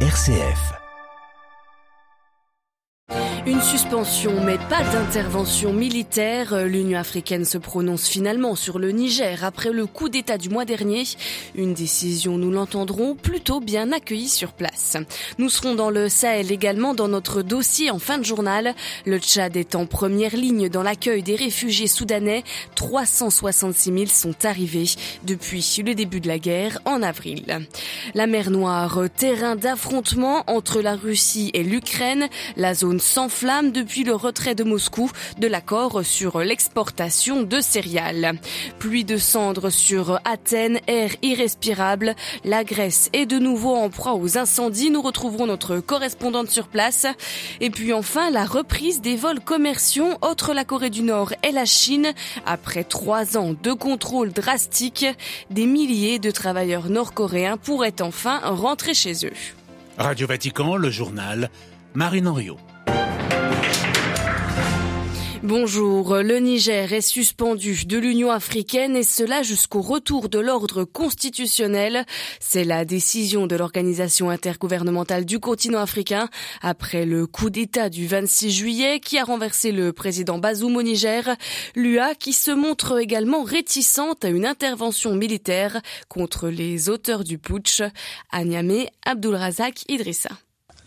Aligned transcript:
RCF. 0.00 0.85
Une 3.48 3.62
suspension, 3.62 4.32
mais 4.44 4.58
pas 4.58 4.82
d'intervention 4.82 5.72
militaire. 5.72 6.66
L'Union 6.66 6.98
africaine 6.98 7.44
se 7.44 7.58
prononce 7.58 8.08
finalement 8.08 8.56
sur 8.56 8.80
le 8.80 8.90
Niger 8.90 9.44
après 9.44 9.70
le 9.70 9.86
coup 9.86 10.08
d'État 10.08 10.36
du 10.36 10.48
mois 10.48 10.64
dernier. 10.64 11.04
Une 11.54 11.72
décision, 11.72 12.38
nous 12.38 12.50
l'entendrons, 12.50 13.14
plutôt 13.14 13.60
bien 13.60 13.92
accueillie 13.92 14.28
sur 14.28 14.52
place. 14.52 14.96
Nous 15.38 15.48
serons 15.48 15.76
dans 15.76 15.90
le 15.90 16.08
Sahel 16.08 16.50
également 16.50 16.92
dans 16.92 17.06
notre 17.06 17.42
dossier 17.42 17.88
en 17.92 18.00
fin 18.00 18.18
de 18.18 18.24
journal. 18.24 18.74
Le 19.04 19.18
Tchad 19.18 19.56
est 19.56 19.76
en 19.76 19.86
première 19.86 20.34
ligne 20.34 20.68
dans 20.68 20.82
l'accueil 20.82 21.22
des 21.22 21.36
réfugiés 21.36 21.86
soudanais. 21.86 22.42
366 22.74 23.92
000 23.92 24.06
sont 24.06 24.44
arrivés 24.44 24.90
depuis 25.22 25.82
le 25.86 25.94
début 25.94 26.20
de 26.20 26.26
la 26.26 26.40
guerre 26.40 26.80
en 26.84 27.00
avril. 27.00 27.60
La 28.14 28.26
mer 28.26 28.50
Noire, 28.50 29.02
terrain 29.16 29.54
d'affrontement 29.54 30.42
entre 30.48 30.80
la 30.80 30.96
Russie 30.96 31.52
et 31.54 31.62
l'Ukraine. 31.62 32.28
La 32.56 32.74
zone 32.74 32.98
sans 32.98 33.28
flamme 33.36 33.70
depuis 33.70 34.02
le 34.02 34.14
retrait 34.14 34.54
de 34.54 34.64
Moscou 34.64 35.10
de 35.38 35.46
l'accord 35.46 36.02
sur 36.02 36.38
l'exportation 36.38 37.42
de 37.42 37.60
céréales. 37.60 38.38
Pluie 38.78 39.04
de 39.04 39.18
cendres 39.18 39.68
sur 39.68 40.20
Athènes, 40.24 40.80
air 40.86 41.10
irrespirable. 41.20 42.14
La 42.44 42.64
Grèce 42.64 43.10
est 43.12 43.26
de 43.26 43.38
nouveau 43.38 43.74
en 43.74 43.90
proie 43.90 44.14
aux 44.14 44.38
incendies. 44.38 44.90
Nous 44.90 45.02
retrouverons 45.02 45.46
notre 45.46 45.80
correspondante 45.80 46.48
sur 46.48 46.66
place. 46.66 47.06
Et 47.60 47.68
puis 47.68 47.92
enfin, 47.92 48.30
la 48.30 48.46
reprise 48.46 49.02
des 49.02 49.16
vols 49.16 49.40
commerciaux 49.40 50.14
entre 50.22 50.54
la 50.54 50.64
Corée 50.64 50.88
du 50.88 51.02
Nord 51.02 51.34
et 51.46 51.52
la 51.52 51.66
Chine. 51.66 52.14
Après 52.46 52.84
trois 52.84 53.36
ans 53.36 53.54
de 53.62 53.72
contrôle 53.74 54.32
drastique, 54.32 55.04
des 55.50 55.66
milliers 55.66 56.18
de 56.18 56.30
travailleurs 56.30 56.88
nord-coréens 56.88 57.58
pourraient 57.58 58.00
enfin 58.00 58.38
rentrer 58.38 58.94
chez 58.94 59.26
eux. 59.26 59.34
Radio 59.98 60.26
Vatican, 60.26 60.76
le 60.76 60.88
journal, 60.88 61.50
Marine 61.92 62.28
Henriot. 62.28 62.56
Bonjour, 65.46 66.16
le 66.16 66.38
Niger 66.40 66.92
est 66.92 67.00
suspendu 67.00 67.84
de 67.86 67.98
l'Union 67.98 68.32
africaine 68.32 68.96
et 68.96 69.04
cela 69.04 69.44
jusqu'au 69.44 69.80
retour 69.80 70.28
de 70.28 70.40
l'ordre 70.40 70.82
constitutionnel. 70.82 72.04
C'est 72.40 72.64
la 72.64 72.84
décision 72.84 73.46
de 73.46 73.54
l'organisation 73.54 74.28
intergouvernementale 74.28 75.24
du 75.24 75.38
continent 75.38 75.78
africain 75.78 76.28
après 76.62 77.06
le 77.06 77.28
coup 77.28 77.48
d'État 77.48 77.90
du 77.90 78.08
26 78.08 78.50
juillet 78.50 78.98
qui 78.98 79.18
a 79.18 79.24
renversé 79.24 79.70
le 79.70 79.92
président 79.92 80.38
Bazoum 80.38 80.74
au 80.76 80.82
Niger. 80.82 81.36
L'UA 81.76 82.16
qui 82.16 82.32
se 82.32 82.50
montre 82.50 82.98
également 82.98 83.44
réticente 83.44 84.24
à 84.24 84.30
une 84.30 84.46
intervention 84.46 85.14
militaire 85.14 85.80
contre 86.08 86.48
les 86.48 86.88
auteurs 86.88 87.22
du 87.22 87.38
putsch. 87.38 87.82
À 88.32 88.42
Niamey, 88.42 88.90
Abdulrazak 89.04 89.84
Idrissa. 89.88 90.30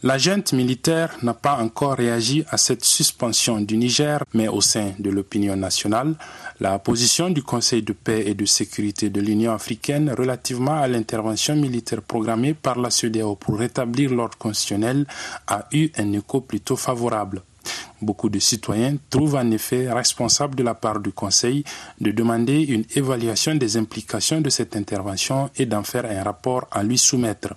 La 0.02 0.16
militaire 0.54 1.18
n'a 1.24 1.34
pas 1.34 1.58
encore 1.58 1.96
réagi 1.98 2.46
à 2.50 2.58
cette 2.58 2.86
suspension 2.86 3.60
du 3.60 3.76
Niger, 3.76 4.24
mais 4.34 4.48
au 4.48 4.62
sein 4.62 4.94
de 4.98 5.10
l'opinion 5.10 5.58
nationale, 5.58 6.16
la 6.62 6.80
position 6.80 7.30
du 7.30 7.44
Conseil 7.44 7.82
de 7.84 7.92
paix 7.92 8.24
et 8.26 8.34
de 8.34 8.46
sécurité 8.46 9.10
de 9.10 9.20
l'Union 9.20 9.52
africaine 9.52 10.16
relativement 10.18 10.80
à 10.80 10.88
l'intervention 10.88 11.58
militaire 11.58 12.02
programmée 12.02 12.54
par 12.54 12.80
la 12.80 12.92
CEDEAO 12.92 13.36
pour 13.36 13.58
rétablir 13.60 14.12
l'ordre 14.14 14.38
constitutionnel 14.38 15.06
a 15.48 15.68
eu 15.74 15.90
un 15.98 16.14
écho 16.14 16.40
plutôt 16.40 16.78
favorable. 16.78 17.42
Beaucoup 18.02 18.30
de 18.30 18.40
citoyens 18.40 18.96
trouvent 19.10 19.36
en 19.36 19.52
effet 19.52 19.92
responsable 19.92 20.56
de 20.56 20.64
la 20.64 20.76
part 20.76 21.02
du 21.02 21.12
Conseil 21.12 21.66
de 22.00 22.12
demander 22.12 22.62
une 22.64 22.86
évaluation 22.96 23.54
des 23.56 23.76
implications 23.76 24.40
de 24.40 24.50
cette 24.50 24.78
intervention 24.78 25.50
et 25.58 25.66
d'en 25.66 25.84
faire 25.84 26.06
un 26.06 26.24
rapport 26.24 26.68
à 26.72 26.84
lui 26.84 26.98
soumettre. 26.98 27.54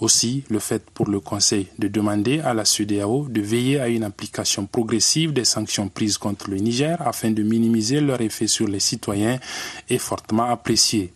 Aussi, 0.00 0.44
le 0.48 0.58
fait 0.58 0.88
pour 0.90 1.08
le 1.08 1.20
Conseil 1.20 1.66
de 1.78 1.88
demander 1.88 2.40
à 2.40 2.54
la 2.54 2.64
CEDEAO 2.64 3.26
de 3.28 3.40
veiller 3.40 3.80
à 3.80 3.88
une 3.88 4.04
application 4.04 4.66
progressive 4.66 5.32
des 5.32 5.44
sanctions 5.44 5.88
prises 5.88 6.18
contre 6.18 6.50
le 6.50 6.56
Niger 6.56 6.96
afin 7.00 7.30
de 7.30 7.42
minimiser 7.42 8.00
leur 8.00 8.20
effet 8.20 8.46
sur 8.46 8.68
les 8.68 8.80
citoyens 8.80 9.38
est 9.88 9.98
fortement 9.98 10.44
apprécié. 10.44 11.12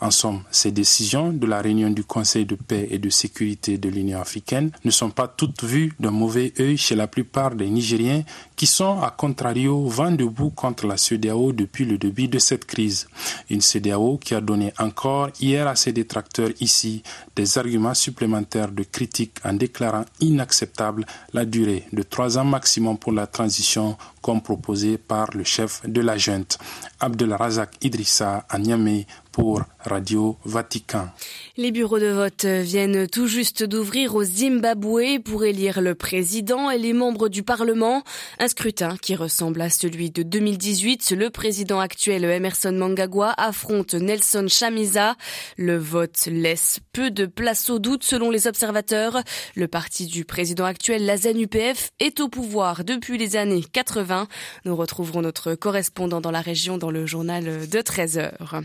En 0.00 0.10
somme, 0.10 0.42
ces 0.50 0.70
décisions 0.72 1.32
de 1.32 1.46
la 1.46 1.60
réunion 1.60 1.90
du 1.90 2.04
Conseil 2.04 2.44
de 2.46 2.54
paix 2.54 2.88
et 2.90 2.98
de 2.98 3.10
sécurité 3.10 3.78
de 3.78 3.88
l'Union 3.88 4.20
africaine 4.20 4.70
ne 4.84 4.90
sont 4.90 5.10
pas 5.10 5.28
toutes 5.28 5.64
vues 5.64 5.92
d'un 6.00 6.10
mauvais 6.10 6.52
œil 6.60 6.76
chez 6.76 6.94
la 6.94 7.06
plupart 7.06 7.54
des 7.54 7.68
Nigériens 7.68 8.22
qui 8.56 8.66
sont, 8.66 9.00
à 9.02 9.10
contrario, 9.10 9.86
vent 9.86 10.10
debout 10.10 10.50
contre 10.50 10.86
la 10.86 10.96
CEDEAO 10.96 11.52
depuis 11.52 11.84
le 11.84 11.98
début 11.98 12.28
de 12.28 12.38
cette 12.38 12.64
crise. 12.64 13.08
Une 13.50 13.60
CEDEAO 13.60 14.18
qui 14.18 14.34
a 14.34 14.40
donné 14.40 14.72
encore 14.78 15.28
hier 15.40 15.66
à 15.66 15.76
ses 15.76 15.92
détracteurs 15.92 16.50
ici 16.60 17.02
des 17.34 17.58
arguments 17.58 17.94
supplémentaires 17.94 18.72
de 18.72 18.82
critique 18.82 19.34
en 19.44 19.52
déclarant 19.52 20.04
inacceptable 20.20 21.04
la 21.32 21.44
durée 21.44 21.84
de 21.92 22.02
trois 22.02 22.38
ans 22.38 22.44
maximum 22.44 22.96
pour 22.98 23.12
la 23.12 23.26
transition 23.26 23.96
comme 24.22 24.40
proposé 24.42 24.98
par 24.98 25.30
le 25.36 25.44
chef 25.44 25.82
de 25.88 26.00
la 26.00 26.16
junte, 26.18 26.58
Abdelrazak 26.98 27.70
Idrissa 27.82 28.44
à 28.48 28.58
Niamey 28.58 29.06
pour 29.36 29.60
Radio 29.80 30.38
Vatican. 30.46 31.10
Les 31.58 31.72
bureaux 31.72 31.98
de 31.98 32.08
vote 32.08 32.44
viennent 32.44 33.08
tout 33.08 33.26
juste 33.26 33.62
d'ouvrir 33.64 34.14
au 34.14 34.22
Zimbabwe 34.22 35.18
pour 35.24 35.42
élire 35.42 35.80
le 35.80 35.94
président 35.94 36.70
et 36.70 36.76
les 36.76 36.92
membres 36.92 37.30
du 37.30 37.42
Parlement. 37.42 38.02
Un 38.38 38.48
scrutin 38.48 38.98
qui 38.98 39.14
ressemble 39.14 39.62
à 39.62 39.70
celui 39.70 40.10
de 40.10 40.22
2018. 40.22 41.14
Le 41.16 41.30
président 41.30 41.80
actuel 41.80 42.24
Emerson 42.24 42.72
Mangagwa 42.72 43.32
affronte 43.38 43.94
Nelson 43.94 44.48
Chamisa. 44.50 45.16
Le 45.56 45.78
vote 45.78 46.26
laisse 46.26 46.80
peu 46.92 47.10
de 47.10 47.24
place 47.24 47.70
au 47.70 47.78
doute 47.78 48.04
selon 48.04 48.30
les 48.30 48.46
observateurs. 48.46 49.22
Le 49.54 49.66
parti 49.66 50.04
du 50.04 50.26
président 50.26 50.66
actuel, 50.66 51.06
la 51.06 51.16
ZAN-UPF, 51.16 51.88
est 52.00 52.20
au 52.20 52.28
pouvoir 52.28 52.84
depuis 52.84 53.16
les 53.16 53.34
années 53.36 53.64
80. 53.64 54.28
Nous 54.66 54.76
retrouverons 54.76 55.22
notre 55.22 55.54
correspondant 55.54 56.20
dans 56.20 56.30
la 56.30 56.42
région 56.42 56.76
dans 56.76 56.90
le 56.90 57.06
journal 57.06 57.66
de 57.66 57.80
13 57.80 58.18
heures. 58.18 58.60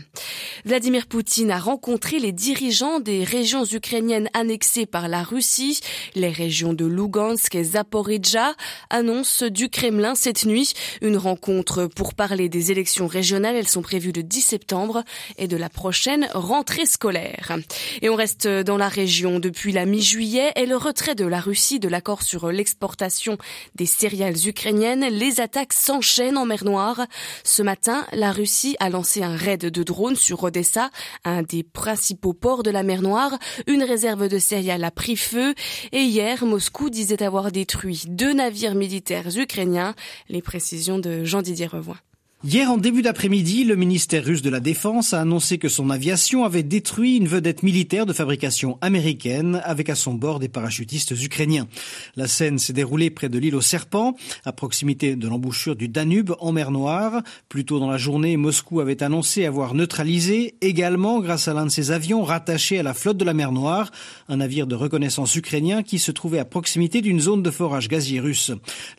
Vladimir 0.66 1.06
Poutine 1.06 1.50
a 1.50 1.58
rencontré 1.58 2.18
les 2.18 2.32
dirigeants 2.32 2.81
des 2.82 3.22
régions 3.22 3.64
ukrainiennes 3.64 4.28
annexées 4.34 4.86
par 4.86 5.06
la 5.06 5.22
Russie. 5.22 5.80
Les 6.16 6.30
régions 6.30 6.72
de 6.72 6.84
Lugansk 6.84 7.54
et 7.54 7.62
Zaporizhia 7.62 8.54
annoncent 8.90 9.46
du 9.46 9.68
Kremlin 9.68 10.16
cette 10.16 10.44
nuit 10.44 10.72
une 11.00 11.16
rencontre 11.16 11.86
pour 11.86 12.14
parler 12.14 12.48
des 12.48 12.72
élections 12.72 13.06
régionales. 13.06 13.54
Elles 13.54 13.68
sont 13.68 13.82
prévues 13.82 14.10
le 14.10 14.24
10 14.24 14.40
septembre 14.40 15.04
et 15.38 15.46
de 15.46 15.56
la 15.56 15.68
prochaine 15.68 16.28
rentrée 16.34 16.86
scolaire. 16.86 17.56
Et 18.00 18.08
on 18.08 18.16
reste 18.16 18.48
dans 18.48 18.76
la 18.76 18.88
région 18.88 19.38
depuis 19.38 19.70
la 19.70 19.86
mi-juillet 19.86 20.50
et 20.56 20.66
le 20.66 20.76
retrait 20.76 21.14
de 21.14 21.24
la 21.24 21.40
Russie 21.40 21.78
de 21.78 21.88
l'accord 21.88 22.22
sur 22.22 22.50
l'exportation 22.50 23.38
des 23.76 23.86
céréales 23.86 24.48
ukrainiennes. 24.48 25.06
Les 25.08 25.40
attaques 25.40 25.72
s'enchaînent 25.72 26.36
en 26.36 26.46
mer 26.46 26.64
Noire. 26.64 27.06
Ce 27.44 27.62
matin, 27.62 28.04
la 28.12 28.32
Russie 28.32 28.76
a 28.80 28.90
lancé 28.90 29.22
un 29.22 29.36
raid 29.36 29.60
de 29.60 29.82
drones 29.84 30.16
sur 30.16 30.42
Odessa, 30.42 30.90
un 31.24 31.42
des 31.42 31.62
principaux 31.62 32.32
ports 32.32 32.64
de 32.64 32.71
la 32.72 32.82
mer 32.82 33.02
Noire. 33.02 33.38
Une 33.66 33.82
réserve 33.82 34.28
de 34.28 34.38
céréales 34.38 34.84
a 34.84 34.90
pris 34.90 35.16
feu 35.16 35.54
et 35.92 36.02
hier, 36.02 36.44
Moscou 36.44 36.90
disait 36.90 37.22
avoir 37.22 37.52
détruit 37.52 38.04
deux 38.08 38.32
navires 38.32 38.74
militaires 38.74 39.36
ukrainiens. 39.36 39.94
Les 40.28 40.42
précisions 40.42 40.98
de 40.98 41.24
Jean-Didier 41.24 41.66
Revoin. 41.66 41.98
Hier 42.44 42.68
en 42.68 42.76
début 42.76 43.02
d'après-midi, 43.02 43.62
le 43.62 43.76
ministère 43.76 44.24
russe 44.24 44.42
de 44.42 44.50
la 44.50 44.58
Défense 44.58 45.14
a 45.14 45.20
annoncé 45.20 45.58
que 45.58 45.68
son 45.68 45.90
aviation 45.90 46.44
avait 46.44 46.64
détruit 46.64 47.18
une 47.18 47.28
vedette 47.28 47.62
militaire 47.62 48.04
de 48.04 48.12
fabrication 48.12 48.78
américaine 48.80 49.62
avec 49.64 49.88
à 49.88 49.94
son 49.94 50.14
bord 50.14 50.40
des 50.40 50.48
parachutistes 50.48 51.12
ukrainiens. 51.22 51.68
La 52.16 52.26
scène 52.26 52.58
s'est 52.58 52.72
déroulée 52.72 53.10
près 53.10 53.28
de 53.28 53.38
l'île 53.38 53.54
aux 53.54 53.60
serpents, 53.60 54.16
à 54.44 54.50
proximité 54.50 55.14
de 55.14 55.28
l'embouchure 55.28 55.76
du 55.76 55.86
Danube 55.86 56.32
en 56.40 56.50
mer 56.50 56.72
Noire. 56.72 57.22
Plus 57.48 57.64
tôt 57.64 57.78
dans 57.78 57.88
la 57.88 57.96
journée, 57.96 58.36
Moscou 58.36 58.80
avait 58.80 59.04
annoncé 59.04 59.46
avoir 59.46 59.74
neutralisé 59.74 60.56
également 60.62 61.20
grâce 61.20 61.46
à 61.46 61.54
l'un 61.54 61.66
de 61.66 61.70
ses 61.70 61.92
avions 61.92 62.24
rattachés 62.24 62.80
à 62.80 62.82
la 62.82 62.92
flotte 62.92 63.18
de 63.18 63.24
la 63.24 63.34
mer 63.34 63.52
Noire, 63.52 63.92
un 64.28 64.38
navire 64.38 64.66
de 64.66 64.74
reconnaissance 64.74 65.36
ukrainien 65.36 65.84
qui 65.84 66.00
se 66.00 66.10
trouvait 66.10 66.40
à 66.40 66.44
proximité 66.44 67.02
d'une 67.02 67.20
zone 67.20 67.44
de 67.44 67.50
forage 67.52 67.86
gazier 67.86 68.18
russe. 68.18 68.50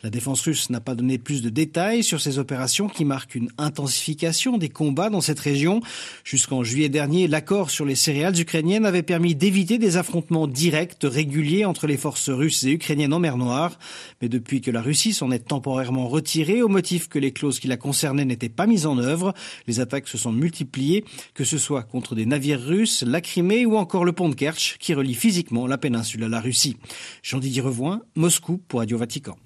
La 0.02 0.08
défense 0.08 0.40
russe 0.40 0.70
n'a 0.70 0.80
pas 0.80 0.94
donné 0.94 1.18
plus 1.18 1.42
de 1.42 1.50
détails 1.50 2.02
sur 2.02 2.22
ces 2.22 2.38
opérations 2.38 2.88
qui 2.88 3.04
marquent 3.04 3.33
une 3.34 3.50
intensification 3.58 4.58
des 4.58 4.68
combats 4.68 5.10
dans 5.10 5.20
cette 5.20 5.40
région. 5.40 5.80
Jusqu'en 6.24 6.64
juillet 6.64 6.88
dernier, 6.88 7.28
l'accord 7.28 7.70
sur 7.70 7.84
les 7.84 7.94
céréales 7.94 8.38
ukrainiennes 8.38 8.86
avait 8.86 9.02
permis 9.02 9.34
d'éviter 9.34 9.78
des 9.78 9.96
affrontements 9.96 10.46
directs, 10.46 10.98
réguliers 11.02 11.64
entre 11.64 11.86
les 11.86 11.96
forces 11.96 12.30
russes 12.30 12.64
et 12.64 12.70
ukrainiennes 12.70 13.12
en 13.12 13.18
mer 13.18 13.36
Noire. 13.36 13.78
Mais 14.22 14.28
depuis 14.28 14.60
que 14.60 14.70
la 14.70 14.82
Russie 14.82 15.12
s'en 15.12 15.30
est 15.30 15.46
temporairement 15.46 16.08
retirée 16.08 16.62
au 16.62 16.68
motif 16.68 17.08
que 17.08 17.18
les 17.18 17.32
clauses 17.32 17.60
qui 17.60 17.68
la 17.68 17.76
concernaient 17.76 18.24
n'étaient 18.24 18.48
pas 18.48 18.66
mises 18.66 18.86
en 18.86 18.98
œuvre, 18.98 19.34
les 19.66 19.80
attaques 19.80 20.08
se 20.08 20.18
sont 20.18 20.32
multipliées, 20.32 21.04
que 21.34 21.44
ce 21.44 21.58
soit 21.58 21.82
contre 21.82 22.14
des 22.14 22.26
navires 22.26 22.60
russes, 22.60 23.02
la 23.02 23.20
Crimée 23.20 23.66
ou 23.66 23.76
encore 23.76 24.04
le 24.04 24.12
pont 24.12 24.28
de 24.28 24.34
Kerch 24.34 24.76
qui 24.78 24.94
relie 24.94 25.14
physiquement 25.14 25.66
la 25.66 25.78
péninsule 25.78 26.24
à 26.24 26.28
la 26.28 26.40
Russie. 26.40 26.76
Jean-Didier 27.22 27.62
Revoin, 27.62 28.02
Moscou 28.14 28.58
pour 28.68 28.80
Radio 28.80 28.98
Vatican. 28.98 29.36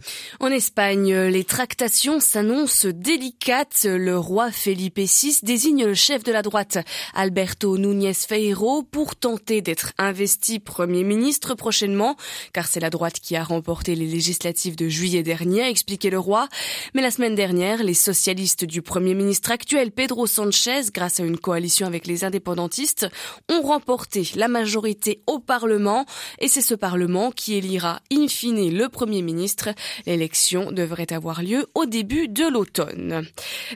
En 0.40 0.48
Espagne, 0.48 1.14
les 1.14 1.44
tractations 1.44 2.20
s'annoncent 2.20 2.88
délicates 2.88 3.77
Le 3.84 4.18
roi 4.18 4.50
Felipe 4.50 4.98
VI 4.98 5.38
désigne 5.42 5.84
le 5.84 5.94
chef 5.94 6.24
de 6.24 6.32
la 6.32 6.42
droite, 6.42 6.78
Alberto 7.14 7.76
Núñez 7.76 8.14
Feijó, 8.14 8.82
pour 8.82 9.14
tenter 9.14 9.60
d'être 9.60 9.92
investi 9.98 10.58
Premier 10.58 11.04
ministre 11.04 11.54
prochainement, 11.54 12.16
car 12.52 12.66
c'est 12.66 12.80
la 12.80 12.90
droite 12.90 13.20
qui 13.20 13.36
a 13.36 13.44
remporté 13.44 13.94
les 13.94 14.06
législatives 14.06 14.74
de 14.74 14.88
juillet 14.88 15.22
dernier, 15.22 15.62
a 15.62 15.68
expliqué 15.68 16.10
le 16.10 16.18
roi. 16.18 16.48
Mais 16.94 17.02
la 17.02 17.10
semaine 17.10 17.34
dernière, 17.34 17.82
les 17.82 17.94
socialistes 17.94 18.64
du 18.64 18.82
Premier 18.82 19.14
ministre 19.14 19.50
actuel, 19.50 19.92
Pedro 19.92 20.26
Sanchez, 20.26 20.82
grâce 20.92 21.20
à 21.20 21.24
une 21.24 21.38
coalition 21.38 21.86
avec 21.86 22.06
les 22.06 22.24
indépendantistes, 22.24 23.06
ont 23.50 23.62
remporté 23.62 24.30
la 24.34 24.48
majorité 24.48 25.20
au 25.26 25.38
Parlement, 25.38 26.06
et 26.38 26.48
c'est 26.48 26.62
ce 26.62 26.74
Parlement 26.74 27.30
qui 27.30 27.54
élira 27.54 28.00
in 28.12 28.28
fine 28.28 28.76
le 28.76 28.88
Premier 28.88 29.22
ministre. 29.22 29.68
L'élection 30.06 30.72
devrait 30.72 31.12
avoir 31.12 31.42
lieu 31.42 31.66
au 31.74 31.86
début 31.86 32.28
de 32.28 32.46
l'automne. 32.46 33.26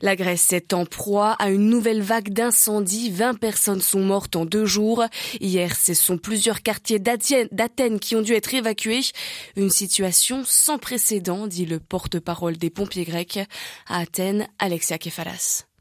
La 0.00 0.16
Grèce 0.16 0.52
est 0.52 0.72
en 0.72 0.86
proie 0.86 1.32
à 1.32 1.50
une 1.50 1.68
nouvelle 1.68 2.02
vague 2.02 2.30
d'incendies. 2.30 3.10
20 3.10 3.34
personnes 3.34 3.80
sont 3.82 4.00
mortes 4.00 4.36
en 4.36 4.44
deux 4.44 4.64
jours. 4.64 5.04
Hier, 5.40 5.76
ce 5.76 5.94
sont 5.94 6.18
plusieurs 6.18 6.62
quartiers 6.62 6.98
d'Athènes 6.98 8.00
qui 8.00 8.16
ont 8.16 8.22
dû 8.22 8.32
être 8.32 8.54
évacués. 8.54 9.02
Une 9.56 9.70
situation 9.70 10.42
sans 10.46 10.78
précédent, 10.78 11.46
dit 11.46 11.66
le 11.66 11.80
porte-parole 11.80 12.56
des 12.56 12.70
pompiers 12.70 13.04
grecs. 13.04 13.40
À 13.86 13.98
Athènes, 13.98 14.48
Alexia 14.58 14.98
Kefalas. 14.98 15.71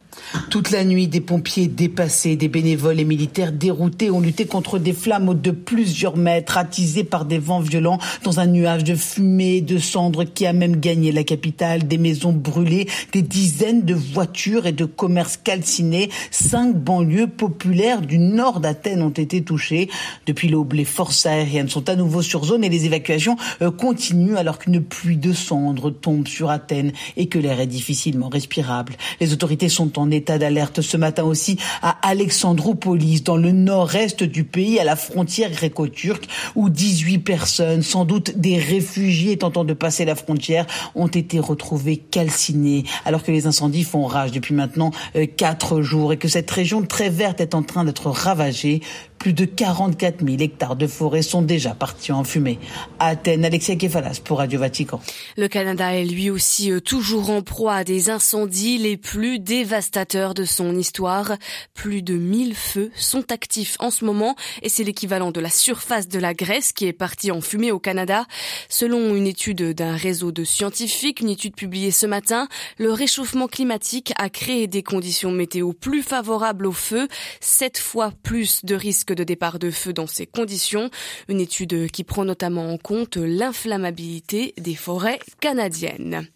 Toute 0.50 0.72
la 0.72 0.84
nuit, 0.84 1.08
des 1.08 1.22
pompiers 1.22 1.68
dépassés, 1.68 2.36
des 2.36 2.48
bénévoles 2.48 3.00
et 3.00 3.06
militaires 3.06 3.52
déroutés 3.52 4.12
ont 4.12 4.20
lutté 4.20 4.46
contre 4.46 4.80
des 4.80 4.94
flammes 4.94 5.40
de 5.40 5.52
plusieurs 5.52 6.18
mètres, 6.18 6.58
attisées 6.58 7.04
par 7.04 7.26
des 7.26 7.38
vents 7.38 7.60
violents 7.60 8.00
dans 8.24 8.40
un 8.40 8.48
nuage 8.48 8.84
de 8.84 8.96
fumée 8.96 9.62
de 9.62 9.78
cendres 9.78 10.24
qui 10.24 10.46
a 10.46 10.54
même 10.54 10.78
gagné 10.78 11.12
la 11.12 11.24
capitale. 11.24 11.88
Des 11.88 11.98
maisons 11.98 12.34
brûlées, 12.34 12.88
des 13.14 13.22
dizaines 13.22 13.84
de 13.84 13.94
voitures 13.94 14.66
et 14.66 14.72
de 14.72 14.86
commerces 14.86 15.38
calcinés. 15.38 16.10
Cinq 16.32 16.76
banlieues 16.76 17.28
populaires 17.28 18.02
du 18.02 18.18
nord 18.18 18.60
d'Athènes 18.60 19.02
ont 19.02 19.10
été 19.10 19.44
touchées. 19.44 19.90
Depuis 20.26 20.50
l'aube, 20.50 20.74
les 20.74 20.86
forces 20.86 21.26
aériennes 21.26 21.70
sont 21.70 21.90
à 21.90 21.96
nouveau 21.96 22.22
sur 22.22 22.46
zone 22.46 22.64
et 22.64 22.70
les 22.70 22.86
évacuations 22.86 23.38
euh, 23.62 23.72
continuent 23.72 24.36
alors 24.36 24.60
qu'une 24.60 24.82
pluie 24.82 25.18
de 25.18 25.34
cendres 25.34 25.90
tombe 25.90 26.28
sur 26.28 26.50
Athènes 26.50 26.92
et 27.18 27.28
que 27.28 27.40
l'air 27.40 27.60
est 27.60 27.68
difficilement 27.68 28.30
respirable. 28.30 28.94
Les 29.20 29.34
autorités 29.34 29.70
sont 29.70 30.00
en 30.00 30.01
en 30.02 30.12
état 30.12 30.38
d'alerte 30.38 30.82
ce 30.82 30.98
matin 30.98 31.24
aussi 31.24 31.58
à 31.82 31.98
Alexandroupolis, 32.08 33.24
dans 33.24 33.38
le 33.38 33.52
nord-est 33.52 34.24
du 34.24 34.44
pays, 34.44 34.80
à 34.80 34.84
la 34.84 34.96
frontière 34.96 35.52
gréco-turque, 35.52 36.28
où 36.56 36.70
18 36.70 37.20
personnes, 37.20 37.82
sans 37.84 38.06
doute 38.06 38.38
des 38.38 38.58
réfugiés 38.58 39.38
tentant 39.38 39.64
de 39.64 39.74
passer 39.74 40.06
la 40.06 40.16
frontière, 40.16 40.66
ont 40.96 41.08
été 41.08 41.40
retrouvées 41.40 41.98
calcinées, 41.98 42.84
alors 43.06 43.24
que 43.24 43.32
les 43.32 43.48
incendies 43.48 43.84
font 43.84 44.06
rage 44.06 44.32
depuis 44.32 44.54
maintenant 44.54 44.92
euh, 45.16 45.26
quatre 45.26 45.82
jours 45.82 46.14
et 46.14 46.18
que 46.18 46.28
cette 46.28 46.50
région 46.50 46.82
très 46.82 47.10
verte 47.10 47.42
est 47.42 47.56
en 47.56 47.64
train 47.64 47.86
d'être 47.86 48.10
ravagée. 48.10 48.82
Plus 49.22 49.34
de 49.34 49.46
44 49.46 50.26
000 50.26 50.42
hectares 50.42 50.76
de 50.76 50.88
forêt 50.88 51.22
sont 51.22 51.44
déjà 51.44 51.76
partis 51.76 52.12
en 52.12 52.24
fumée. 52.24 52.58
Athènes, 52.98 53.46
Alexia 53.46 53.76
Kefalas 53.76 54.20
pour 54.26 54.40
Radio 54.40 54.60
Vatican. 54.60 55.00
Le 55.38 55.48
Canada 55.48 55.94
est 55.94 56.06
lui 56.06 56.32
aussi 56.32 56.72
euh, 56.72 56.80
toujours 56.80 57.30
en 57.30 57.44
proie 57.44 57.76
à 57.76 57.84
des 57.84 58.10
incendies 58.10 58.80
les 58.80 58.98
plus 58.98 59.38
dévastateurs 59.38 60.34
de 60.34 60.44
son 60.44 60.76
histoire. 60.76 61.38
Plus 61.76 62.02
de 62.02 62.16
1000 62.16 62.56
feux 62.56 62.90
sont 62.96 63.32
actifs 63.32 63.78
en 63.78 63.92
ce 63.92 64.06
moment 64.06 64.36
et 64.64 64.70
c'est 64.70 64.84
l'équivalent 64.84 65.30
de 65.30 65.40
la 65.40 65.52
surface 65.52 66.08
de 66.08 66.18
la 66.18 66.34
Grèce 66.34 66.72
qui 66.72 66.88
est 66.88 66.94
partie 66.94 67.30
en 67.30 67.42
fumée 67.42 67.72
au 67.72 67.78
Canada. 67.78 68.26
Selon 68.70 69.14
une 69.14 69.28
étude 69.28 69.76
d'un 69.76 69.96
réseau 69.96 70.32
de 70.32 70.44
scientifiques, 70.44 71.20
une 71.20 71.30
étude 71.30 71.56
publiée 71.56 71.92
ce 71.92 72.08
matin, 72.08 72.48
le 72.80 72.92
réchauffement 72.92 73.48
climatique 73.48 74.14
a 74.18 74.32
créé 74.32 74.66
des 74.66 74.82
conditions 74.82 75.30
météo 75.30 75.74
plus 75.74 76.02
favorables 76.02 76.66
au 76.66 76.72
feu, 76.72 77.08
sept 77.40 77.78
fois 77.78 78.12
plus 78.24 78.66
de 78.66 78.74
risques 78.74 79.11
de 79.16 79.24
départ 79.24 79.60
de 79.60 79.72
feu 79.72 79.94
dans 79.94 80.08
ces 80.08 80.26
conditions. 80.26 80.90
Une 81.28 81.40
étude 81.40 81.90
qui 81.92 82.04
prend 82.04 82.26
notamment 82.26 82.72
en 82.72 82.78
compte 82.78 83.18
l'inflammabilité 83.18 84.54
des 84.58 84.76
forêts 84.76 85.20
canadiennes. 85.40 86.28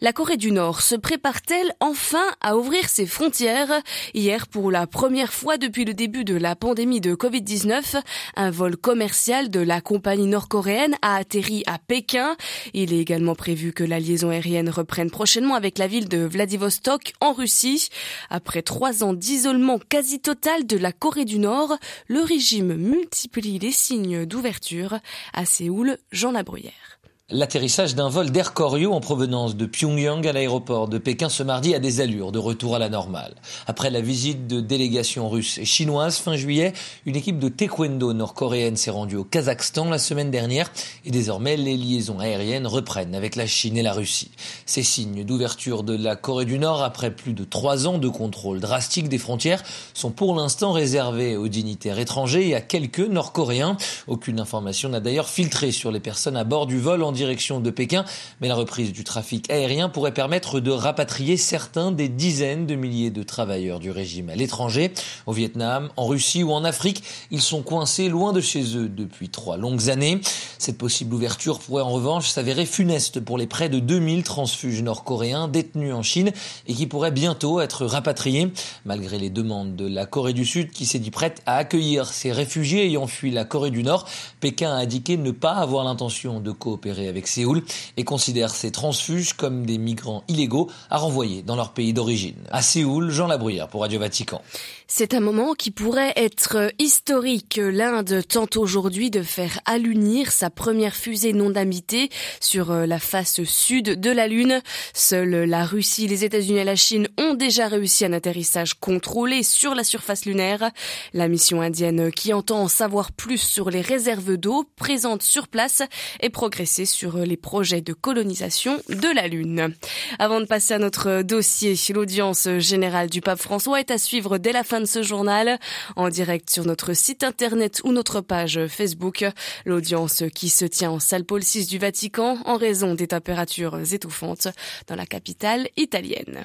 La 0.00 0.12
Corée 0.12 0.36
du 0.36 0.52
Nord 0.52 0.82
se 0.82 0.94
prépare-t-elle 0.94 1.72
enfin 1.80 2.24
à 2.40 2.56
ouvrir 2.56 2.88
ses 2.88 3.06
frontières? 3.06 3.82
Hier, 4.14 4.46
pour 4.46 4.70
la 4.70 4.86
première 4.86 5.32
fois 5.32 5.58
depuis 5.58 5.84
le 5.84 5.94
début 5.94 6.24
de 6.24 6.34
la 6.34 6.56
pandémie 6.56 7.00
de 7.00 7.14
Covid-19, 7.14 8.00
un 8.36 8.50
vol 8.50 8.76
commercial 8.76 9.50
de 9.50 9.60
la 9.60 9.80
compagnie 9.80 10.26
nord-coréenne 10.26 10.96
a 11.02 11.16
atterri 11.16 11.62
à 11.66 11.78
Pékin. 11.78 12.36
Il 12.74 12.92
est 12.92 12.98
également 12.98 13.34
prévu 13.34 13.72
que 13.72 13.84
la 13.84 14.00
liaison 14.00 14.30
aérienne 14.30 14.68
reprenne 14.68 15.10
prochainement 15.10 15.54
avec 15.54 15.78
la 15.78 15.86
ville 15.86 16.08
de 16.08 16.18
Vladivostok 16.18 17.12
en 17.20 17.32
Russie. 17.32 17.88
Après 18.30 18.62
trois 18.62 19.02
ans 19.02 19.14
d'isolement 19.14 19.78
quasi 19.78 20.20
total 20.20 20.66
de 20.66 20.76
la 20.76 20.92
Corée 20.92 21.24
du 21.24 21.38
Nord, 21.38 21.76
le 22.16 22.22
régime 22.22 22.76
multiplie 22.76 23.58
les 23.58 23.72
signes 23.72 24.24
d'ouverture. 24.24 25.00
À 25.34 25.44
Séoul, 25.44 25.98
Jean 26.12 26.32
Labruyère. 26.32 26.95
L'atterrissage 27.32 27.96
d'un 27.96 28.08
vol 28.08 28.30
d'Air 28.30 28.54
Koryo 28.54 28.92
en 28.92 29.00
provenance 29.00 29.56
de 29.56 29.66
Pyongyang 29.66 30.24
à 30.28 30.32
l'aéroport 30.32 30.86
de 30.86 30.96
Pékin 30.96 31.28
ce 31.28 31.42
mardi 31.42 31.74
a 31.74 31.80
des 31.80 32.00
allures 32.00 32.30
de 32.30 32.38
retour 32.38 32.76
à 32.76 32.78
la 32.78 32.88
normale. 32.88 33.34
Après 33.66 33.90
la 33.90 34.00
visite 34.00 34.46
de 34.46 34.60
délégations 34.60 35.28
russes 35.28 35.58
et 35.58 35.64
chinoises 35.64 36.18
fin 36.18 36.36
juillet, 36.36 36.72
une 37.04 37.16
équipe 37.16 37.40
de 37.40 37.48
taekwondo 37.48 38.12
nord-coréenne 38.12 38.76
s'est 38.76 38.92
rendue 38.92 39.16
au 39.16 39.24
Kazakhstan 39.24 39.86
la 39.86 39.98
semaine 39.98 40.30
dernière 40.30 40.70
et 41.04 41.10
désormais 41.10 41.56
les 41.56 41.76
liaisons 41.76 42.20
aériennes 42.20 42.68
reprennent 42.68 43.16
avec 43.16 43.34
la 43.34 43.48
Chine 43.48 43.76
et 43.76 43.82
la 43.82 43.92
Russie. 43.92 44.30
Ces 44.64 44.84
signes 44.84 45.24
d'ouverture 45.24 45.82
de 45.82 45.96
la 45.96 46.14
Corée 46.14 46.44
du 46.44 46.60
Nord 46.60 46.84
après 46.84 47.10
plus 47.10 47.32
de 47.32 47.42
trois 47.42 47.88
ans 47.88 47.98
de 47.98 48.08
contrôle 48.08 48.60
drastique 48.60 49.08
des 49.08 49.18
frontières 49.18 49.64
sont 49.94 50.12
pour 50.12 50.36
l'instant 50.36 50.70
réservés 50.70 51.36
aux 51.36 51.48
dignitaires 51.48 51.98
étrangers 51.98 52.50
et 52.50 52.54
à 52.54 52.60
quelques 52.60 53.00
Nord-Coréens. 53.00 53.76
Aucune 54.06 54.38
information 54.38 54.90
n'a 54.90 55.00
d'ailleurs 55.00 55.28
filtré 55.28 55.72
sur 55.72 55.90
les 55.90 55.98
personnes 55.98 56.36
à 56.36 56.44
bord 56.44 56.68
du 56.68 56.78
vol 56.78 57.02
en 57.02 57.15
direction 57.16 57.58
de 57.58 57.70
Pékin, 57.70 58.04
mais 58.40 58.46
la 58.46 58.54
reprise 58.54 58.92
du 58.92 59.02
trafic 59.02 59.50
aérien 59.50 59.88
pourrait 59.88 60.14
permettre 60.14 60.60
de 60.60 60.70
rapatrier 60.70 61.36
certains 61.36 61.90
des 61.90 62.08
dizaines 62.08 62.66
de 62.66 62.76
milliers 62.76 63.10
de 63.10 63.24
travailleurs 63.24 63.80
du 63.80 63.90
régime 63.90 64.30
à 64.30 64.36
l'étranger, 64.36 64.92
au 65.26 65.32
Vietnam, 65.32 65.88
en 65.96 66.06
Russie 66.06 66.44
ou 66.44 66.52
en 66.52 66.62
Afrique. 66.62 67.02
Ils 67.30 67.42
sont 67.42 67.62
coincés 67.62 68.08
loin 68.08 68.32
de 68.32 68.40
chez 68.40 68.76
eux 68.76 68.88
depuis 68.88 69.28
trois 69.28 69.56
longues 69.56 69.90
années. 69.90 70.20
Cette 70.58 70.78
possible 70.78 71.14
ouverture 71.14 71.58
pourrait 71.58 71.82
en 71.82 71.90
revanche 71.90 72.28
s'avérer 72.28 72.66
funeste 72.66 73.20
pour 73.20 73.38
les 73.38 73.46
près 73.46 73.68
de 73.68 73.80
2000 73.80 74.22
transfuges 74.22 74.82
nord-coréens 74.82 75.48
détenus 75.48 75.94
en 75.94 76.02
Chine 76.02 76.32
et 76.66 76.74
qui 76.74 76.86
pourraient 76.86 77.10
bientôt 77.10 77.60
être 77.60 77.86
rapatriés, 77.86 78.52
malgré 78.84 79.18
les 79.18 79.30
demandes 79.30 79.76
de 79.76 79.86
la 79.86 80.06
Corée 80.06 80.32
du 80.32 80.44
Sud 80.44 80.70
qui 80.70 80.86
s'est 80.86 80.98
dit 80.98 81.10
prête 81.10 81.42
à 81.46 81.56
accueillir 81.56 82.06
ces 82.06 82.32
réfugiés 82.32 82.86
ayant 82.86 83.06
fui 83.06 83.30
la 83.30 83.44
Corée 83.44 83.70
du 83.70 83.82
Nord. 83.82 84.06
Pékin 84.40 84.70
a 84.70 84.76
indiqué 84.76 85.16
ne 85.16 85.30
pas 85.30 85.54
avoir 85.54 85.84
l'intention 85.84 86.40
de 86.40 86.50
coopérer 86.50 87.05
avec 87.08 87.26
Séoul 87.26 87.62
et 87.96 88.04
considère 88.04 88.50
ces 88.50 88.70
transfuges 88.70 89.32
comme 89.34 89.66
des 89.66 89.78
migrants 89.78 90.24
illégaux 90.28 90.70
à 90.90 90.98
renvoyer 90.98 91.42
dans 91.42 91.56
leur 91.56 91.72
pays 91.72 91.92
d'origine. 91.92 92.36
À 92.50 92.62
Séoul, 92.62 93.10
Jean 93.10 93.26
Labruyère 93.26 93.68
pour 93.68 93.82
Radio 93.82 94.00
Vatican. 94.00 94.42
C'est 94.88 95.14
un 95.14 95.20
moment 95.20 95.54
qui 95.54 95.72
pourrait 95.72 96.12
être 96.14 96.72
historique. 96.78 97.58
L'Inde 97.60 98.22
tente 98.28 98.56
aujourd'hui 98.56 99.10
de 99.10 99.22
faire 99.22 99.58
allunir 99.64 100.30
sa 100.30 100.48
première 100.48 100.94
fusée 100.94 101.32
non 101.32 101.56
habitée 101.56 102.08
sur 102.40 102.70
euh, 102.70 102.86
la 102.86 103.00
face 103.00 103.42
sud 103.42 104.00
de 104.00 104.10
la 104.10 104.28
Lune. 104.28 104.62
Seuls 104.94 105.44
la 105.44 105.64
Russie, 105.64 106.06
les 106.06 106.24
États-Unis 106.24 106.58
et 106.58 106.64
la 106.64 106.76
Chine 106.76 107.08
ont 107.18 107.34
déjà 107.34 107.66
réussi 107.66 108.04
un 108.04 108.12
atterrissage 108.12 108.74
contrôlé 108.74 109.42
sur 109.42 109.74
la 109.74 109.82
surface 109.82 110.24
lunaire. 110.24 110.70
La 111.12 111.26
mission 111.26 111.60
indienne 111.60 112.12
qui 112.12 112.32
entend 112.32 112.62
en 112.62 112.68
savoir 112.68 113.10
plus 113.10 113.38
sur 113.38 113.70
les 113.70 113.80
réserves 113.80 114.36
d'eau 114.36 114.64
présentes 114.76 115.22
sur 115.22 115.48
place 115.48 115.82
et 116.20 116.30
progresser 116.30 116.84
sur 116.84 116.95
les 117.02 117.36
projets 117.36 117.80
de 117.80 117.92
colonisation 117.92 118.80
de 118.88 119.14
la 119.14 119.28
Lune. 119.28 119.74
Avant 120.18 120.40
de 120.40 120.46
passer 120.46 120.74
à 120.74 120.78
notre 120.78 121.22
dossier, 121.22 121.74
l'audience 121.92 122.48
générale 122.58 123.10
du 123.10 123.20
pape 123.20 123.40
François 123.40 123.80
est 123.80 123.90
à 123.90 123.98
suivre 123.98 124.38
dès 124.38 124.52
la 124.52 124.64
fin 124.64 124.80
de 124.80 124.86
ce 124.86 125.02
journal 125.02 125.58
en 125.96 126.08
direct 126.08 126.50
sur 126.50 126.64
notre 126.64 126.94
site 126.94 127.24
internet 127.24 127.80
ou 127.84 127.92
notre 127.92 128.20
page 128.20 128.66
Facebook. 128.68 129.24
L'audience 129.64 130.22
qui 130.34 130.48
se 130.48 130.64
tient 130.64 130.90
en 130.90 131.00
salle 131.00 131.24
Paul 131.24 131.42
VI 131.42 131.66
du 131.66 131.78
Vatican 131.78 132.38
en 132.44 132.56
raison 132.56 132.94
des 132.94 133.08
températures 133.08 133.78
étouffantes 133.92 134.48
dans 134.86 134.96
la 134.96 135.06
capitale 135.06 135.68
italienne. 135.76 136.44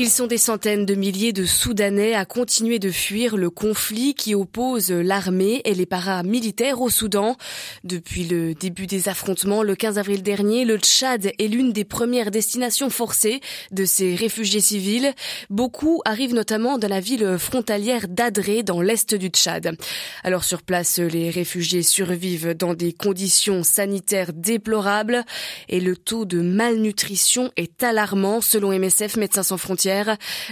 Ils 0.00 0.10
sont 0.10 0.28
des 0.28 0.38
centaines 0.38 0.86
de 0.86 0.94
milliers 0.94 1.32
de 1.32 1.44
Soudanais 1.44 2.14
à 2.14 2.24
continuer 2.24 2.78
de 2.78 2.88
fuir 2.88 3.36
le 3.36 3.50
conflit 3.50 4.14
qui 4.14 4.32
oppose 4.32 4.92
l'armée 4.92 5.60
et 5.64 5.74
les 5.74 5.86
paramilitaires 5.86 6.80
au 6.80 6.88
Soudan. 6.88 7.36
Depuis 7.82 8.22
le 8.22 8.54
début 8.54 8.86
des 8.86 9.08
affrontements 9.08 9.64
le 9.64 9.74
15 9.74 9.98
avril 9.98 10.22
dernier, 10.22 10.64
le 10.64 10.78
Tchad 10.78 11.32
est 11.36 11.48
l'une 11.48 11.72
des 11.72 11.84
premières 11.84 12.30
destinations 12.30 12.90
forcées 12.90 13.40
de 13.72 13.84
ces 13.84 14.14
réfugiés 14.14 14.60
civils. 14.60 15.12
Beaucoup 15.50 16.00
arrivent 16.04 16.32
notamment 16.32 16.78
dans 16.78 16.86
la 16.86 17.00
ville 17.00 17.36
frontalière 17.36 18.06
d'Adré 18.06 18.62
dans 18.62 18.80
l'est 18.80 19.16
du 19.16 19.30
Tchad. 19.30 19.76
Alors 20.22 20.44
sur 20.44 20.62
place, 20.62 21.00
les 21.00 21.28
réfugiés 21.30 21.82
survivent 21.82 22.54
dans 22.54 22.74
des 22.74 22.92
conditions 22.92 23.64
sanitaires 23.64 24.32
déplorables 24.32 25.24
et 25.68 25.80
le 25.80 25.96
taux 25.96 26.24
de 26.24 26.40
malnutrition 26.40 27.50
est 27.56 27.82
alarmant 27.82 28.40
selon 28.40 28.70
MSF 28.70 29.16
Médecins 29.16 29.42
sans 29.42 29.56
frontières 29.56 29.87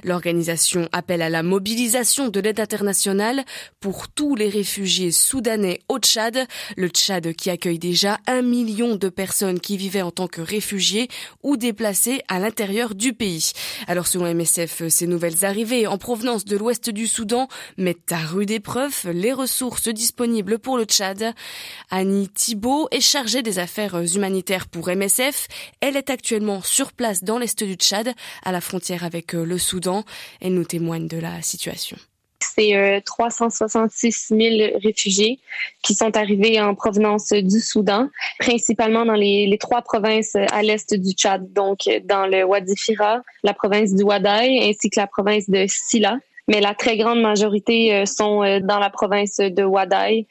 L'organisation 0.05 0.89
appelle 0.93 1.23
à 1.23 1.29
la 1.29 1.43
mobilisation 1.43 2.29
de 2.29 2.41
l'aide 2.41 2.61
internationale 2.61 3.45
pour 3.81 4.09
tous 4.09 4.35
les 4.35 4.49
réfugiés 4.49 5.13
soudanais 5.13 5.81
au 5.89 5.99
Tchad, 5.99 6.47
le 6.77 6.89
Tchad 6.89 7.33
qui 7.35 7.51
accueille 7.51 7.79
déjà 7.79 8.19
un 8.27 8.43
million 8.43 8.97
de 8.97 9.09
personnes 9.09 9.61
qui 9.61 9.77
vivaient 9.77 10.03
en 10.03 10.11
tant 10.11 10.29
que 10.29 10.41
réfugiés 10.41 11.09
ou 11.43 11.57
déplacés 11.57 12.23
à 12.29 12.39
l'intérieur 12.39 12.95
du 12.95 13.13
pays. 13.13 13.53
Alors 13.87 14.07
selon 14.07 14.33
MSF, 14.33 14.89
ces 14.89 15.07
nouvelles 15.07 15.45
arrivées 15.45 15.87
en 15.87 15.99
provenance 15.99 16.45
de 16.45 16.57
l'ouest 16.57 16.91
du 16.91 17.07
Soudan 17.07 17.49
mettent 17.77 18.13
à 18.13 18.19
rude 18.19 18.51
épreuve 18.51 19.11
les 19.13 19.33
ressources 19.33 19.89
disponibles 19.89 20.59
pour 20.59 20.79
le 20.79 20.85
Tchad. 20.85 21.35
Annie 21.91 22.29
Thibault 22.29 22.89
est 22.91 23.01
chargée 23.01 23.43
des 23.43 23.59
affaires 23.59 23.97
humanitaires 24.15 24.67
pour 24.67 24.89
MSF. 24.89 25.49
Elle 25.81 25.97
est 25.97 26.11
actuellement 26.11 26.63
sur 26.63 26.93
place 26.93 27.23
dans 27.23 27.39
l'est 27.39 27.63
du 27.63 27.75
Tchad, 27.75 28.13
à 28.45 28.53
la 28.53 28.61
frontière 28.61 29.05
avec 29.05 29.26
le 29.35 29.59
Soudan. 29.59 30.05
Elle 30.41 30.55
nous 30.55 30.65
témoigne 30.65 31.09
de 31.09 31.19
la 31.19 31.43
situation. 31.43 31.97
C'est 32.41 33.03
366 33.05 34.33
euh, 34.33 34.59
000 34.69 34.79
réfugiés 34.83 35.41
qui 35.83 35.95
sont 35.95 36.17
arrivés 36.17 36.61
en 36.61 36.75
provenance 36.75 37.33
du 37.33 37.61
Soudan, 37.61 38.09
principalement 38.39 39.05
dans 39.05 39.15
les, 39.15 39.57
trois 39.59 39.83
provinces 39.83 40.37
à 40.37 40.63
l'est 40.63 40.95
du 40.95 41.13
Tchad, 41.13 41.53
donc 41.53 41.81
dans 42.05 42.27
le 42.27 42.45
Wadi 42.45 42.77
Fira, 42.77 43.23
la 43.43 43.55
province 43.55 43.95
du 43.95 44.03
Wadaï 44.03 44.69
ainsi 44.69 44.91
que 44.91 45.01
la 45.01 45.07
province 45.07 45.49
de 45.49 45.65
Silla 45.69 46.19
mais 46.49 46.61
la 46.61 46.75
très 46.75 46.97
grande 46.97 47.21
majorité 47.21 47.95
euh, 47.95 48.07
sont 48.07 48.43
euh, 48.43 48.61
dans 48.61 48.79
la 48.79 48.91
province 48.91 49.37
de 49.39 49.63
Wadaï, 49.63 50.27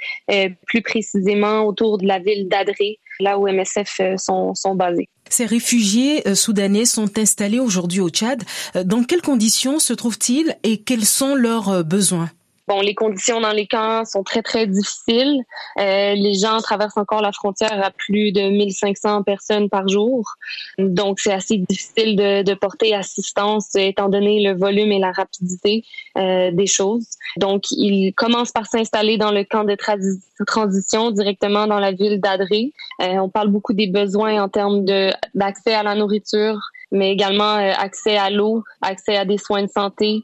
plus 0.66 0.82
précisément 0.82 1.64
autour 1.64 1.98
de 1.98 2.08
la 2.08 2.20
ville 2.20 2.48
d'Adré, 2.50 3.00
là 3.20 3.38
où 3.38 3.48
MSF 3.48 4.02
sont, 4.18 4.54
sont 4.56 4.76
basés. 4.76 5.10
Ces 5.30 5.46
réfugiés 5.46 6.28
euh, 6.28 6.36
soudanais 6.36 6.86
sont 6.86 7.18
installés 7.18 7.60
aujourd'hui 7.60 8.00
au 8.00 8.10
Tchad. 8.10 8.44
Euh, 8.76 8.84
dans 8.84 9.04
quelles 9.04 9.22
conditions 9.22 9.80
se 9.80 9.94
trouvent-ils 9.94 10.56
et 10.64 10.82
quels 10.82 11.06
sont 11.06 11.36
leurs 11.36 11.70
euh, 11.70 11.84
besoins? 11.84 12.30
Bon, 12.68 12.82
les 12.82 12.96
conditions 12.96 13.40
dans 13.40 13.52
les 13.52 13.68
camps 13.68 14.06
sont 14.06 14.24
très, 14.24 14.42
très 14.42 14.66
difficiles. 14.66 15.44
Euh, 15.80 16.16
les 16.16 16.34
gens 16.34 16.58
traversent 16.62 16.98
encore 16.98 17.22
la 17.22 17.32
frontière 17.32 17.80
à 17.84 17.92
plus 17.92 18.32
de 18.32 18.50
1500 18.50 19.22
personnes 19.22 19.70
par 19.70 19.88
jour. 19.88 20.34
Donc, 20.80 21.20
c'est 21.20 21.32
assez 21.32 21.58
difficile 21.58 22.16
de, 22.16 22.42
de, 22.42 22.54
porter 22.56 22.96
assistance 22.96 23.76
étant 23.76 24.10
donné 24.10 24.42
le 24.42 24.58
volume 24.58 24.92
et 24.92 25.00
la 25.00 25.12
rapidité 25.12 25.84
euh, 26.18 26.50
des 26.52 26.66
choses. 26.66 27.08
Donc, 27.38 27.66
ils 27.72 28.14
commencent 28.14 28.52
par 28.52 28.66
s'installer 28.66 29.18
dans 29.18 29.32
le 29.32 29.44
camp 29.44 29.64
de 29.64 29.78
transition 30.46 31.12
directement 31.12 31.68
dans 31.68 31.80
la 31.80 31.92
ville 31.92 32.20
d'Adré. 32.20 32.72
Euh, 33.02 33.18
on 33.18 33.30
parle 33.30 33.50
beaucoup 33.50 33.74
des 33.74 33.88
besoins 33.88 34.42
en 34.42 34.50
termes 34.50 34.86
d'accès 35.34 35.74
à 35.74 35.84
la 35.84 35.96
nourriture, 35.96 36.60
mais 36.92 37.12
également 37.12 37.58
euh, 37.58 37.74
accès 37.78 38.18
à 38.18 38.30
l'eau, 38.30 38.64
accès 38.82 39.18
à 39.18 39.26
des 39.26 39.38
soins 39.38 39.64
de 39.64 39.70
santé, 39.70 40.24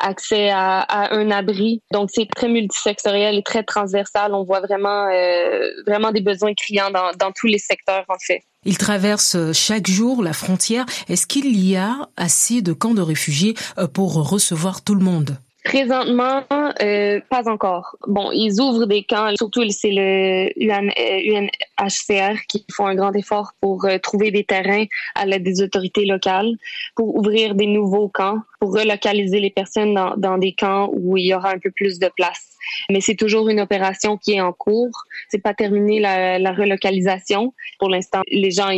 accès 0.00 0.50
à, 0.50 0.80
à, 0.80 1.14
un 1.14 1.30
abri. 1.30 1.82
Donc 1.92 2.10
c'est 2.12 2.26
très 2.34 2.48
multisectoriel 2.48 3.36
et 3.36 3.42
très 3.42 3.62
transversal. 3.62 4.34
On 4.34 4.44
voit 4.44 4.60
vraiment 4.60 5.06
euh, 5.06 5.68
vraiment 5.86 6.12
des 6.12 6.20
besoins 6.20 6.54
criants 6.54 6.90
dans, 6.90 7.12
dans 7.18 7.32
tous 7.32 7.46
les 7.46 7.58
secteurs 7.58 8.04
en 8.08 8.18
fait. 8.20 8.42
Ils 8.64 8.78
traversent 8.78 9.52
chaque 9.52 9.86
jour 9.86 10.22
la 10.22 10.32
frontière. 10.32 10.86
Est-ce 11.08 11.26
qu'il 11.26 11.56
y 11.56 11.76
a 11.76 12.08
assez 12.16 12.62
de 12.62 12.72
camps 12.72 12.94
de 12.94 13.02
réfugiés 13.02 13.54
euh, 13.78 13.86
pour 13.86 14.14
recevoir 14.28 14.82
tout 14.82 14.94
le 14.94 15.04
monde? 15.04 15.38
Présentement, 15.66 16.44
euh, 16.80 17.20
pas 17.28 17.50
encore. 17.50 17.96
Bon, 18.06 18.30
ils 18.32 18.60
ouvrent 18.60 18.86
des 18.86 19.02
camps, 19.02 19.34
surtout 19.36 19.68
c'est 19.68 19.90
le 19.90 20.48
UNHCR 20.56 22.40
qui 22.48 22.64
font 22.70 22.86
un 22.86 22.94
grand 22.94 23.12
effort 23.14 23.50
pour 23.60 23.84
euh, 23.84 23.98
trouver 23.98 24.30
des 24.30 24.44
terrains 24.44 24.84
à 25.16 25.26
l'aide 25.26 25.42
des 25.42 25.62
autorités 25.62 26.06
locales 26.06 26.52
pour 26.94 27.16
ouvrir 27.16 27.56
des 27.56 27.66
nouveaux 27.66 28.08
camps, 28.08 28.38
pour 28.60 28.74
relocaliser 28.74 29.40
les 29.40 29.50
personnes 29.50 29.92
dans, 29.92 30.16
dans 30.16 30.38
des 30.38 30.52
camps 30.52 30.88
où 30.92 31.16
il 31.16 31.26
y 31.26 31.34
aura 31.34 31.50
un 31.50 31.58
peu 31.58 31.72
plus 31.72 31.98
de 31.98 32.10
place 32.16 32.55
mais 32.90 33.00
c'est 33.00 33.14
toujours 33.14 33.48
une 33.48 33.60
opération 33.60 34.16
qui 34.16 34.32
est 34.34 34.40
en 34.40 34.52
cours. 34.52 35.04
C'est 35.28 35.42
pas 35.42 35.54
terminé 35.54 36.00
la, 36.00 36.52
relocalisation. 36.52 37.52
Pour 37.78 37.90
l'instant, 37.90 38.22
les 38.30 38.50
gens 38.50 38.70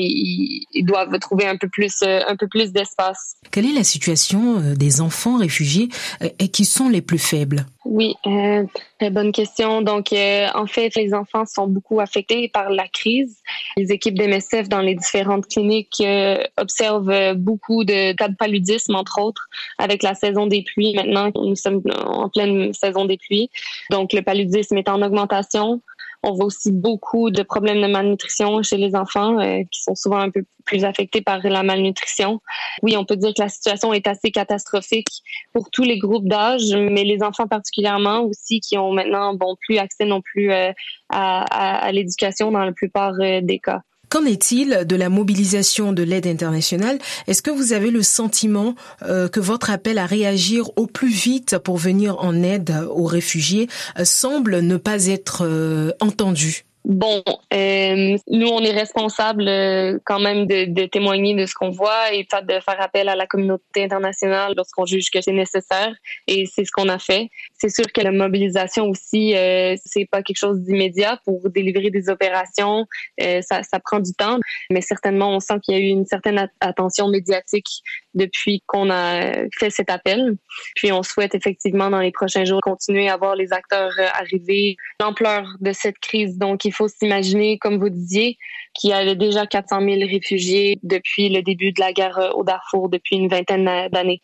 doivent 0.82 1.18
trouver 1.18 1.46
un 1.46 1.56
peu 1.56 1.68
plus 1.68 2.02
euh, 2.02 2.20
un 2.26 2.36
peu 2.36 2.48
plus 2.48 2.72
d'espace. 2.72 3.36
Quelle 3.50 3.66
est 3.66 3.72
la 3.72 3.84
situation 3.84 4.58
euh, 4.58 4.74
des 4.74 5.00
enfants 5.00 5.38
réfugiés 5.38 5.88
euh, 6.22 6.28
et 6.38 6.48
qui 6.48 6.64
sont 6.64 6.88
les 6.88 7.02
plus 7.02 7.18
faibles? 7.18 7.66
Oui, 7.90 8.16
euh, 8.26 8.66
très 8.98 9.08
bonne 9.08 9.32
question. 9.32 9.80
Donc, 9.80 10.12
euh, 10.12 10.46
en 10.54 10.66
fait, 10.66 10.94
les 10.94 11.14
enfants 11.14 11.46
sont 11.46 11.66
beaucoup 11.66 12.00
affectés 12.00 12.46
par 12.48 12.68
la 12.68 12.86
crise. 12.86 13.40
Les 13.78 13.92
équipes 13.92 14.18
d'MSF 14.18 14.68
dans 14.68 14.82
les 14.82 14.94
différentes 14.94 15.46
cliniques 15.46 16.02
euh, 16.02 16.36
observent 16.58 17.32
beaucoup 17.34 17.84
de 17.84 18.12
cas 18.12 18.28
de 18.28 18.36
paludisme, 18.36 18.94
entre 18.94 19.22
autres, 19.22 19.48
avec 19.78 20.02
la 20.02 20.14
saison 20.14 20.46
des 20.46 20.62
pluies. 20.62 20.94
Maintenant, 20.94 21.30
nous 21.34 21.56
sommes 21.56 21.80
en 22.04 22.28
pleine 22.28 22.74
saison 22.74 23.06
des 23.06 23.16
pluies. 23.16 23.48
Donc, 23.90 24.12
le 24.12 24.20
paludisme 24.20 24.76
est 24.76 24.90
en 24.90 25.00
augmentation. 25.00 25.80
On 26.22 26.32
voit 26.32 26.46
aussi 26.46 26.72
beaucoup 26.72 27.30
de 27.30 27.42
problèmes 27.42 27.80
de 27.80 27.86
malnutrition 27.86 28.62
chez 28.62 28.76
les 28.76 28.94
enfants 28.94 29.38
euh, 29.38 29.62
qui 29.70 29.82
sont 29.82 29.94
souvent 29.94 30.18
un 30.18 30.30
peu 30.30 30.44
plus 30.64 30.84
affectés 30.84 31.22
par 31.22 31.40
la 31.42 31.62
malnutrition. 31.62 32.40
Oui, 32.82 32.96
on 32.96 33.04
peut 33.04 33.16
dire 33.16 33.32
que 33.34 33.42
la 33.42 33.48
situation 33.48 33.92
est 33.92 34.06
assez 34.06 34.30
catastrophique 34.30 35.08
pour 35.52 35.70
tous 35.70 35.84
les 35.84 35.98
groupes 35.98 36.28
d'âge, 36.28 36.74
mais 36.74 37.04
les 37.04 37.22
enfants 37.22 37.46
particulièrement 37.46 38.22
aussi 38.22 38.60
qui 38.60 38.76
ont 38.76 38.92
maintenant 38.92 39.34
bon 39.34 39.56
plus 39.60 39.78
accès 39.78 40.04
non 40.04 40.20
plus 40.20 40.52
euh, 40.52 40.72
à, 41.08 41.42
à, 41.42 41.86
à 41.86 41.92
l'éducation 41.92 42.50
dans 42.50 42.64
la 42.64 42.72
plupart 42.72 43.14
euh, 43.20 43.40
des 43.40 43.58
cas. 43.58 43.82
Qu'en 44.08 44.24
est-il 44.24 44.84
de 44.86 44.96
la 44.96 45.08
mobilisation 45.08 45.92
de 45.92 46.02
l'aide 46.02 46.26
internationale? 46.26 46.98
Est-ce 47.26 47.42
que 47.42 47.50
vous 47.50 47.72
avez 47.72 47.90
le 47.90 48.02
sentiment 48.02 48.74
euh, 49.02 49.28
que 49.28 49.40
votre 49.40 49.70
appel 49.70 49.98
à 49.98 50.06
réagir 50.06 50.70
au 50.76 50.86
plus 50.86 51.10
vite 51.10 51.58
pour 51.58 51.76
venir 51.76 52.18
en 52.20 52.42
aide 52.42 52.74
aux 52.90 53.04
réfugiés 53.04 53.68
euh, 53.98 54.04
semble 54.04 54.60
ne 54.60 54.76
pas 54.76 55.06
être 55.06 55.44
euh, 55.44 55.92
entendu? 56.00 56.64
Bon, 56.88 57.22
euh, 57.52 58.16
nous, 58.28 58.46
on 58.46 58.60
est 58.62 58.72
responsable 58.72 59.46
euh, 59.46 59.98
quand 60.06 60.20
même 60.20 60.46
de, 60.46 60.64
de, 60.64 60.86
témoigner 60.86 61.34
de 61.34 61.44
ce 61.44 61.52
qu'on 61.52 61.68
voit 61.68 62.14
et 62.14 62.22
de 62.22 62.60
faire 62.60 62.80
appel 62.80 63.10
à 63.10 63.14
la 63.14 63.26
communauté 63.26 63.84
internationale 63.84 64.54
lorsqu'on 64.56 64.86
juge 64.86 65.10
que 65.10 65.20
c'est 65.20 65.32
nécessaire. 65.32 65.94
Et 66.26 66.46
c'est 66.46 66.64
ce 66.64 66.70
qu'on 66.72 66.88
a 66.88 66.98
fait. 66.98 67.28
C'est 67.58 67.68
sûr 67.68 67.84
que 67.92 68.00
la 68.00 68.10
mobilisation 68.10 68.86
aussi, 68.86 69.36
euh, 69.36 69.76
c'est 69.84 70.06
pas 70.10 70.22
quelque 70.22 70.38
chose 70.38 70.60
d'immédiat 70.60 71.20
pour 71.26 71.50
délivrer 71.50 71.90
des 71.90 72.08
opérations. 72.08 72.86
Euh, 73.20 73.42
ça, 73.42 73.62
ça 73.64 73.80
prend 73.80 74.00
du 74.00 74.14
temps, 74.14 74.38
mais 74.70 74.80
certainement, 74.80 75.36
on 75.36 75.40
sent 75.40 75.60
qu'il 75.62 75.74
y 75.74 75.76
a 75.76 75.80
eu 75.82 75.88
une 75.88 76.06
certaine 76.06 76.48
attention 76.60 77.08
médiatique 77.08 77.82
depuis 78.14 78.62
qu'on 78.66 78.88
a 78.88 79.46
fait 79.58 79.68
cet 79.68 79.90
appel. 79.90 80.36
Puis 80.74 80.90
on 80.90 81.02
souhaite 81.02 81.34
effectivement 81.34 81.90
dans 81.90 82.00
les 82.00 82.12
prochains 82.12 82.46
jours 82.46 82.62
continuer 82.62 83.10
à 83.10 83.18
voir 83.18 83.36
les 83.36 83.52
acteurs 83.52 83.92
arriver, 84.14 84.76
l'ampleur 85.00 85.46
de 85.60 85.72
cette 85.72 85.98
crise. 85.98 86.38
Donc, 86.38 86.64
il 86.64 86.72
faut 86.78 86.88
s'imaginer, 86.88 87.58
comme 87.58 87.78
vous 87.78 87.90
disiez, 87.90 88.38
qu'il 88.74 88.90
y 88.90 88.92
avait 88.92 89.16
déjà 89.16 89.46
400 89.46 89.80
000 89.80 90.00
réfugiés 90.08 90.78
depuis 90.82 91.28
le 91.28 91.42
début 91.42 91.72
de 91.72 91.80
la 91.80 91.92
guerre 91.92 92.18
euh, 92.18 92.30
au 92.30 92.44
Darfour, 92.44 92.88
depuis 92.88 93.16
une 93.16 93.28
vingtaine 93.28 93.88
d'années. 93.90 94.22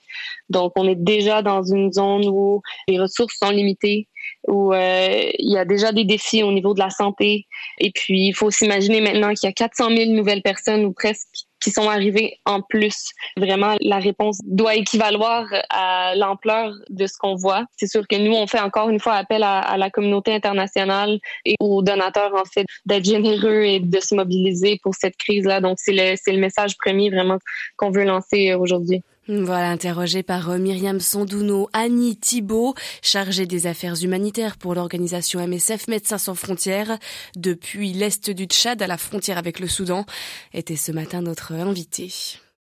Donc, 0.49 0.73
on 0.77 0.89
est 0.89 0.95
déjà 0.95 1.43
dans 1.43 1.63
une 1.63 1.93
zone 1.93 2.29
où 2.29 2.63
les 2.89 2.99
ressources 2.99 3.37
sont 3.39 3.51
limitées, 3.51 4.09
où 4.49 4.73
euh, 4.73 5.31
il 5.39 5.53
y 5.53 5.59
a 5.59 5.65
déjà 5.65 5.93
des 5.93 6.05
défis 6.05 6.43
au 6.43 6.53
niveau 6.53 6.75
de 6.75 6.81
la 6.81 6.91
santé. 6.91 7.47
Et 7.79 7.91
puis, 7.91 8.29
il 8.29 8.35
faut 8.35 8.51
s'imaginer 8.51 9.01
maintenant 9.01 9.33
qu'il 9.33 9.49
y 9.49 9.51
a 9.51 9.53
400 9.53 9.89
000 9.97 10.11
nouvelles 10.13 10.43
personnes 10.43 10.85
ou 10.85 10.93
presque 10.93 11.29
qui 11.61 11.71
sont 11.71 11.89
arrivés 11.89 12.41
en 12.45 12.61
plus. 12.61 13.13
Vraiment, 13.39 13.75
la 13.81 13.99
réponse 13.99 14.39
doit 14.45 14.75
équivaloir 14.75 15.47
à 15.71 16.15
l'ampleur 16.15 16.75
de 16.91 17.07
ce 17.07 17.17
qu'on 17.19 17.37
voit. 17.37 17.65
C'est 17.77 17.87
sûr 17.87 18.07
que 18.07 18.17
nous, 18.17 18.35
on 18.35 18.47
fait 18.47 18.61
encore 18.61 18.91
une 18.91 19.01
fois 19.01 19.15
appel 19.15 19.43
à, 19.43 19.77
la 19.79 19.89
communauté 19.89 20.35
internationale 20.35 21.19
et 21.47 21.55
aux 21.61 21.81
donateurs, 21.81 22.35
en 22.35 22.45
fait, 22.45 22.67
d'être 22.85 23.07
généreux 23.07 23.63
et 23.63 23.81
de 23.81 24.01
se 24.01 24.15
mobiliser 24.15 24.79
pour 24.83 24.95
cette 24.95 25.17
crise-là. 25.17 25.63
Donc, 25.63 25.79
c'est 25.81 25.93
le, 25.93 26.17
le 26.33 26.39
message 26.39 26.77
premier 26.77 27.09
vraiment 27.09 27.39
qu'on 27.79 27.91
veut 27.91 28.05
lancer 28.05 28.53
aujourd'hui. 28.53 29.03
Voilà, 29.27 29.71
interrogé 29.71 30.23
par 30.23 30.51
euh, 30.51 30.59
Myriam 30.59 31.01
Sondouno, 31.01 31.71
Annie 31.73 32.17
Thibault, 32.17 32.75
chargée 33.01 33.47
des 33.47 33.67
affaires 33.67 34.03
humanitaires 34.03 34.59
pour 34.59 34.75
l'organisation 34.75 35.41
MSF 35.47 35.89
Médecins 35.89 36.19
sans 36.19 36.35
frontières, 36.35 36.99
depuis 37.35 37.95
l'est 37.95 38.29
du 38.31 38.45
Tchad 38.45 38.83
à 38.83 38.87
la 38.87 38.99
frontière 38.99 39.39
avec 39.39 39.61
le 39.61 39.67
Soudan, 39.67 40.05
était 40.53 40.77
ce 40.77 40.93
matin 40.93 41.23
notre 41.23 41.53
invitée. 41.53 42.13